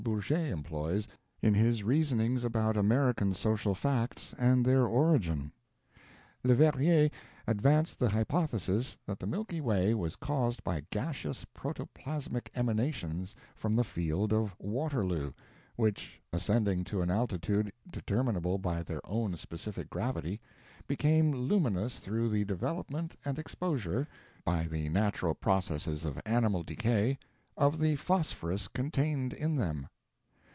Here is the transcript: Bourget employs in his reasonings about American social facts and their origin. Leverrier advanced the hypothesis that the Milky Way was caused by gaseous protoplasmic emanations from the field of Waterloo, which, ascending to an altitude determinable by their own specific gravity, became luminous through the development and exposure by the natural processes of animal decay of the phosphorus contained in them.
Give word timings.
Bourget 0.03 0.49
employs 0.51 1.07
in 1.43 1.53
his 1.53 1.83
reasonings 1.83 2.43
about 2.43 2.75
American 2.75 3.35
social 3.35 3.75
facts 3.75 4.33
and 4.39 4.65
their 4.65 4.87
origin. 4.87 5.51
Leverrier 6.43 7.11
advanced 7.45 7.99
the 7.99 8.09
hypothesis 8.09 8.97
that 9.05 9.19
the 9.19 9.27
Milky 9.27 9.61
Way 9.61 9.93
was 9.93 10.15
caused 10.15 10.63
by 10.63 10.81
gaseous 10.89 11.45
protoplasmic 11.53 12.49
emanations 12.55 13.35
from 13.55 13.75
the 13.75 13.83
field 13.83 14.33
of 14.33 14.55
Waterloo, 14.57 15.33
which, 15.75 16.19
ascending 16.33 16.83
to 16.85 17.01
an 17.03 17.11
altitude 17.11 17.71
determinable 17.91 18.57
by 18.57 18.81
their 18.81 19.01
own 19.03 19.37
specific 19.37 19.87
gravity, 19.91 20.41
became 20.87 21.31
luminous 21.31 21.99
through 21.99 22.27
the 22.29 22.43
development 22.43 23.15
and 23.23 23.37
exposure 23.37 24.07
by 24.43 24.63
the 24.63 24.89
natural 24.89 25.35
processes 25.35 26.05
of 26.05 26.19
animal 26.25 26.63
decay 26.63 27.19
of 27.57 27.77
the 27.79 27.95
phosphorus 27.97 28.67
contained 28.67 29.33
in 29.33 29.55
them. 29.57 29.87